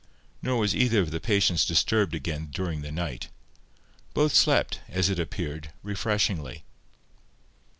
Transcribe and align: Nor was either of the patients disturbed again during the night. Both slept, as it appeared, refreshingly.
Nor 0.41 0.57
was 0.57 0.75
either 0.75 0.99
of 0.99 1.11
the 1.11 1.19
patients 1.19 1.63
disturbed 1.63 2.15
again 2.15 2.47
during 2.51 2.81
the 2.81 2.91
night. 2.91 3.27
Both 4.15 4.33
slept, 4.33 4.79
as 4.89 5.09
it 5.11 5.19
appeared, 5.19 5.73
refreshingly. 5.83 6.63